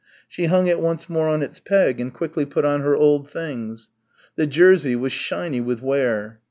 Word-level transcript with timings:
She 0.27 0.45
hung 0.45 0.65
it 0.65 0.79
once 0.79 1.07
more 1.09 1.27
on 1.27 1.43
its 1.43 1.59
peg 1.59 1.99
and 2.01 2.11
quickly 2.11 2.43
put 2.43 2.65
on 2.65 2.81
her 2.81 2.95
old 2.95 3.29
things. 3.29 3.89
The 4.35 4.47
jersey 4.47 4.95
was 4.95 5.11
shiny 5.13 5.61
with 5.61 5.83
wear. 5.83 6.39